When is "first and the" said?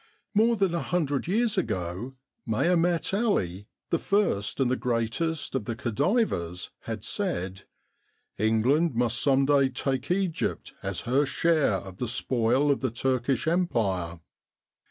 3.99-4.75